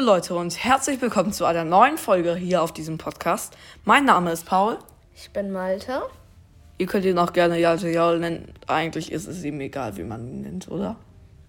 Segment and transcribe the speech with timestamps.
[0.00, 3.54] Hallo Leute und herzlich willkommen zu einer neuen Folge hier auf diesem Podcast.
[3.84, 4.78] Mein Name ist Paul.
[5.14, 6.00] Ich bin Malte.
[6.78, 8.50] Ihr könnt ihn auch gerne Jalte Jaul nennen.
[8.66, 10.96] Eigentlich ist es ihm egal, wie man ihn nennt, oder?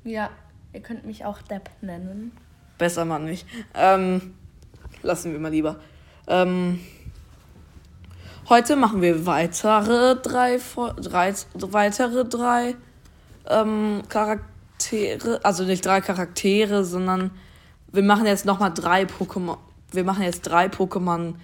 [0.04, 0.32] Ja,
[0.74, 2.34] ihr könnt mich auch Depp nennen.
[2.78, 3.48] Besser man nicht.
[3.74, 4.34] Ähm,
[5.02, 5.78] lassen wir mal lieber.
[6.28, 6.82] Ähm,
[8.50, 10.60] heute machen wir weitere drei,
[10.98, 12.76] drei weitere drei
[13.48, 17.32] ähm, Charaktere, also nicht drei Charaktere, sondern
[17.92, 19.58] wir machen jetzt nochmal drei Pokémon.
[19.92, 21.36] Wir machen jetzt drei Pokémon.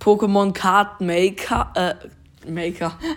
[0.00, 1.72] Pokémon Card Maker.
[1.74, 1.94] Äh,
[2.50, 2.98] Maker.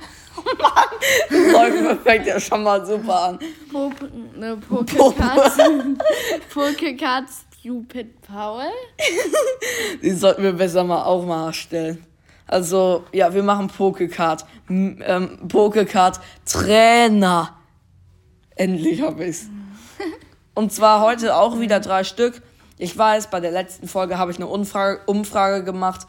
[0.41, 1.83] Oh Mann!
[1.83, 3.39] Das fängt ja schon mal super an.
[3.71, 3.91] Po
[4.35, 4.57] ne.
[6.53, 8.69] Pokécards Stupid Paul.
[10.01, 12.05] Die sollten wir besser mal auch mal erstellen.
[12.47, 14.45] Also, ja, wir machen Pokécard.
[14.69, 17.57] Ähm, Pokécard Trainer.
[18.55, 19.49] Endlich hab ich's.
[20.55, 22.41] Und zwar heute auch wieder drei Stück.
[22.81, 26.07] Ich weiß, bei der letzten Folge habe ich eine Umfrage, Umfrage gemacht.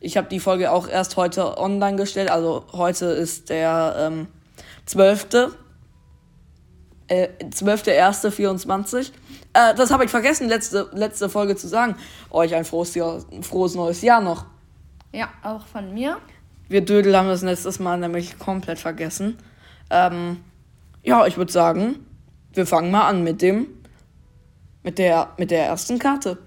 [0.00, 2.30] Ich habe die Folge auch erst heute online gestellt.
[2.30, 4.26] Also heute ist der ähm,
[4.84, 5.28] 12.
[7.08, 9.12] Äh, 12.1.24.
[9.54, 11.96] Äh, das habe ich vergessen, letzte, letzte Folge zu sagen.
[12.28, 14.44] Euch ein frohes, Jahr, ein frohes neues Jahr noch.
[15.12, 16.18] Ja, auch von mir.
[16.68, 19.38] Wir Dödel haben das letztes Mal nämlich komplett vergessen.
[19.88, 20.44] Ähm,
[21.02, 22.04] ja, ich würde sagen,
[22.52, 23.79] wir fangen mal an mit dem
[24.82, 26.38] mit der, mit der ersten Karte.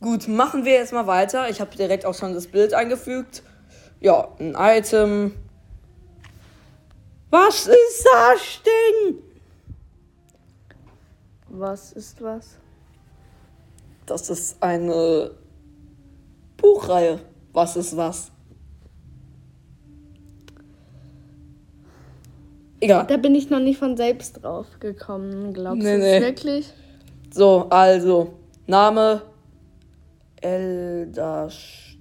[0.00, 1.48] Gut, machen wir jetzt mal weiter.
[1.48, 3.44] Ich habe direkt auch schon das Bild eingefügt.
[4.00, 5.32] Ja, ein Item.
[7.30, 9.18] Was ist das Ding?
[11.48, 12.56] Was ist was?
[14.06, 15.30] Das ist eine
[16.56, 17.20] Buchreihe.
[17.52, 18.31] Was ist was?
[22.82, 23.06] Egal.
[23.06, 25.54] Da bin ich noch nicht von selbst drauf gekommen.
[25.54, 26.20] Glaubst nee, du nee.
[26.20, 26.72] wirklich?
[27.32, 28.32] So, also.
[28.66, 29.22] Name.
[30.40, 31.96] Eldash.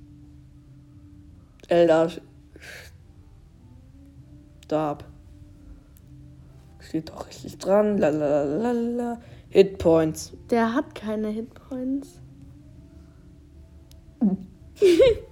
[1.68, 2.20] Eldash.
[4.64, 5.04] Stab.
[6.80, 8.00] Steht doch richtig dran.
[8.00, 9.22] Lalalala.
[9.50, 10.34] Hitpoints.
[10.50, 12.20] Der hat keine Hitpoints.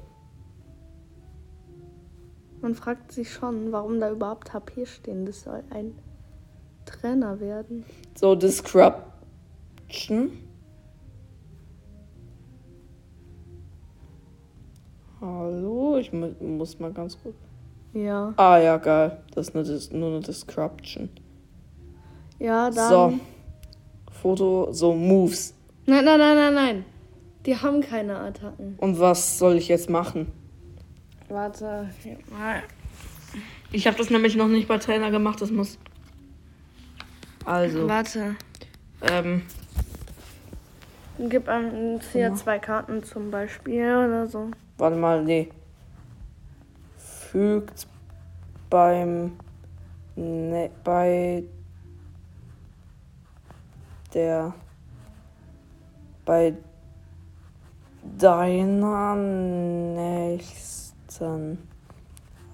[2.62, 5.25] Man fragt sich schon, warum da überhaupt HP stehen.
[5.25, 5.96] Das soll ein
[6.86, 7.86] Trainer werden.
[8.16, 10.31] So, Description.
[15.22, 17.36] Hallo, ich mu muss mal ganz kurz.
[17.94, 18.34] Ja.
[18.38, 19.22] Ah, ja, geil.
[19.34, 21.09] Das ist nur, eine Description.
[22.40, 22.90] Ja, dann.
[22.90, 23.19] So.
[24.12, 25.53] Foto, so Moves.
[25.86, 26.86] Nein, nein, nein, nein, nein.
[27.46, 28.75] Die haben keine Attacken.
[28.80, 30.31] Und was soll ich jetzt machen?
[31.29, 31.90] Warte.
[33.72, 35.40] Ich habe das nämlich noch nicht bei Trainer gemacht.
[35.41, 35.78] Das muss.
[37.45, 37.88] Also.
[37.88, 38.35] Warte.
[39.01, 39.44] Ähm.
[41.19, 44.50] Gib einem hier zwei Karten zum Beispiel oder so.
[44.78, 45.50] Warte mal, nee.
[46.97, 47.88] Fügt
[48.69, 49.38] beim.
[50.16, 51.44] Ne, bei
[54.13, 54.53] der.
[56.25, 56.53] Bei
[58.18, 60.78] deiner nächsten
[61.19, 61.57] nächsten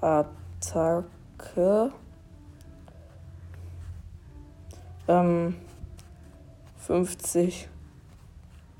[0.02, 1.92] Attacke
[5.08, 5.56] ähm,
[6.78, 7.70] 50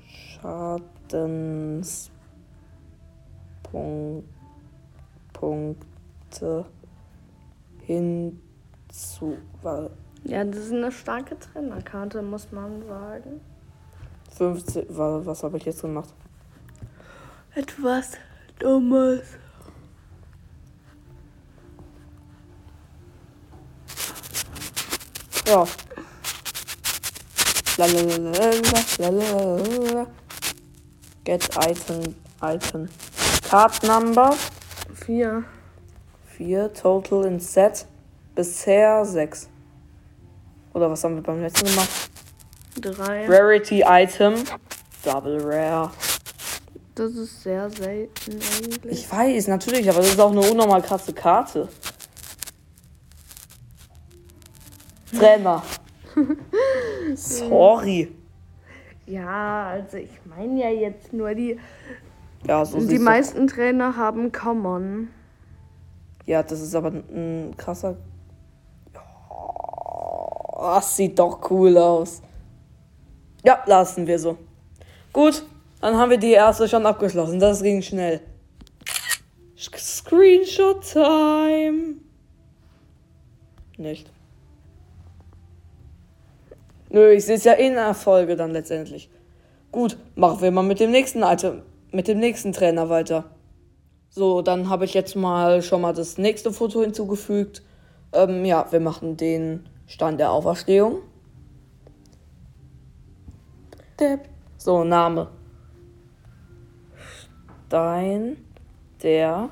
[0.08, 2.10] Schadenspunkte
[7.82, 9.38] hinzu.
[10.24, 13.40] Ja, das ist eine starke Trainerkarte, muss man sagen.
[14.36, 16.12] 50, was habe ich jetzt gemacht?
[17.54, 18.12] Etwas
[18.58, 19.38] Dummes.
[25.46, 25.64] Ja.
[27.78, 28.50] Lalalala,
[31.24, 32.88] Get Item, Item.
[33.48, 34.34] Card Number.
[35.06, 35.44] 4.
[36.36, 36.74] 4.
[36.74, 37.86] Total in Set.
[38.34, 39.48] Bisher 6.
[40.74, 42.10] Oder was haben wir beim letzten gemacht?
[42.80, 43.28] 3.
[43.28, 44.34] Rarity Item.
[45.04, 45.92] Double Rare.
[46.96, 48.92] Das ist sehr selten eigentlich.
[48.92, 51.68] Ich weiß, natürlich, aber das ist auch eine unnormal krasse Karte.
[55.14, 55.62] Trainer.
[57.14, 58.12] Sorry.
[59.06, 61.58] Ja, also ich meine ja jetzt nur die.
[62.46, 65.08] Ja, so Die meisten Trainer haben Common.
[66.26, 67.96] Ja, das ist aber ein krasser.
[69.30, 72.22] Oh, das sieht doch cool aus.
[73.44, 74.36] Ja, lassen wir so.
[75.12, 75.44] Gut,
[75.80, 77.38] dann haben wir die erste schon abgeschlossen.
[77.38, 78.20] Das ging schnell.
[79.56, 81.96] Screenshot Time.
[83.76, 84.10] Nicht.
[86.96, 89.10] Nö, ich sehe es ja in der Folge dann letztendlich.
[89.70, 91.60] Gut, machen wir mal mit dem nächsten Item,
[91.92, 93.24] mit dem nächsten Trainer weiter.
[94.08, 97.62] So, dann habe ich jetzt mal schon mal das nächste Foto hinzugefügt.
[98.14, 101.02] Ähm, ja, wir machen den Stand der Auferstehung.
[104.56, 105.28] So, Name.
[107.66, 108.38] Stein
[109.02, 109.50] der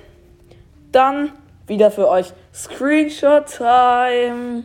[0.93, 1.32] Dann
[1.67, 4.64] wieder für euch Screenshot Time.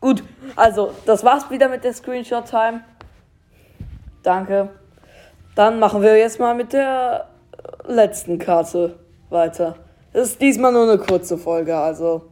[0.00, 0.22] Gut,
[0.54, 2.82] also das war's wieder mit der Screenshot Time.
[4.22, 4.70] Danke.
[5.54, 7.28] Dann machen wir jetzt mal mit der
[7.86, 8.98] letzten Karte
[9.30, 9.76] weiter.
[10.12, 12.30] Das ist diesmal nur eine kurze Folge, also.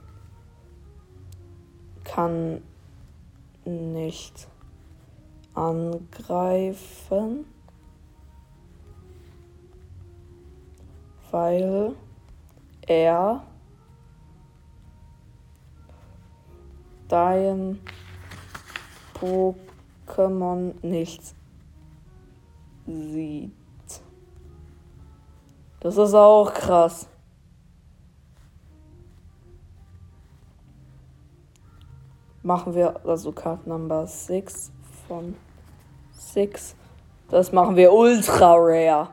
[2.05, 2.63] kann
[3.67, 4.49] nicht
[5.55, 7.45] angreifen,
[11.31, 11.95] weil
[12.87, 13.43] er
[17.09, 17.81] dein
[19.15, 19.66] Pokémon
[20.07, 21.35] Pokémon nicht
[22.87, 23.53] sieht.
[25.81, 27.09] Das ist auch krass.
[32.43, 34.71] Machen wir also Card Number 6
[35.09, 35.37] von
[36.13, 36.77] 6.
[37.29, 39.09] Das machen wir ultra rare.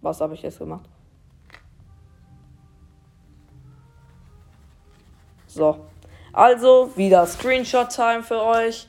[0.00, 0.88] Was habe ich jetzt gemacht?
[5.54, 5.78] So.
[6.32, 8.88] Also wieder Screenshot-Time für euch.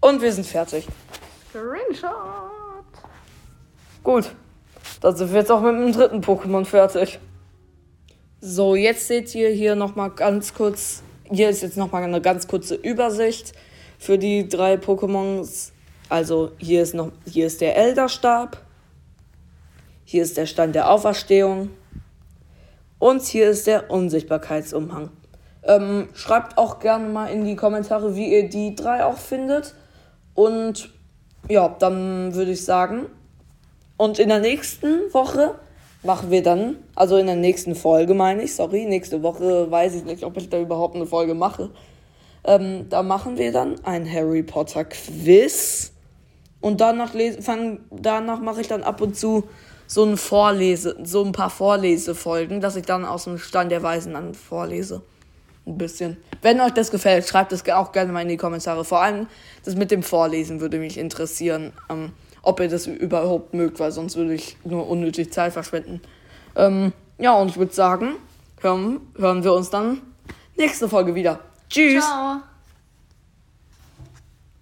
[0.00, 0.86] Und wir sind fertig.
[1.50, 2.12] Screenshot.
[4.02, 4.30] Gut.
[5.00, 7.18] Dann sind wir jetzt auch mit dem dritten Pokémon fertig.
[8.40, 11.02] So, jetzt seht ihr hier nochmal ganz kurz.
[11.30, 13.52] Hier ist jetzt nochmal eine ganz kurze Übersicht
[13.98, 15.72] für die drei Pokémons.
[16.08, 18.62] Also hier ist noch, hier ist der Elderstab.
[20.04, 21.70] Hier ist der Stein der Auferstehung.
[22.98, 25.10] Und hier ist der Unsichtbarkeitsumhang.
[25.62, 29.74] Ähm, schreibt auch gerne mal in die Kommentare, wie ihr die drei auch findet.
[30.34, 30.90] Und
[31.48, 33.06] ja, dann würde ich sagen.
[33.96, 35.54] Und in der nächsten Woche
[36.02, 40.04] machen wir dann, also in der nächsten Folge meine ich, sorry, nächste Woche weiß ich
[40.04, 41.70] nicht, ob ich da überhaupt eine Folge mache.
[42.44, 45.92] Ähm, da machen wir dann ein Harry Potter Quiz.
[46.60, 47.12] Und danach,
[47.90, 49.44] danach mache ich dann ab und zu
[49.88, 54.12] so ein Vorlese, so ein paar Vorlesefolgen, dass ich dann aus dem Stand der Weisen
[54.12, 55.02] dann vorlese.
[55.66, 56.18] Ein bisschen.
[56.42, 58.84] Wenn euch das gefällt, schreibt es auch gerne mal in die Kommentare.
[58.84, 59.26] Vor allem
[59.64, 64.16] das mit dem Vorlesen würde mich interessieren, ähm, ob ihr das überhaupt mögt, weil sonst
[64.16, 66.00] würde ich nur unnötig Zeit verschwenden.
[66.54, 68.16] Ähm, ja, und ich würde sagen,
[68.60, 70.02] hören, hören wir uns dann
[70.56, 71.40] nächste Folge wieder.
[71.68, 72.04] Tschüss!
[72.04, 72.42] Ciao.